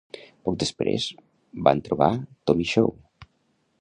Poc 0.47 0.55
després, 0.63 1.05
van 1.67 1.83
trobar 1.89 2.11
Tommy 2.51 2.67
Shaw. 2.73 2.91